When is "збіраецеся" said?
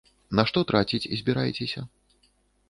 1.19-1.85